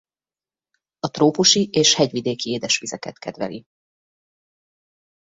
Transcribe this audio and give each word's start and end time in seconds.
A 0.99 1.09
trópusi 1.09 1.69
és 1.71 1.93
hegyvidéki 1.93 2.49
édesvizeket 2.51 3.19
kedveli. 3.19 3.65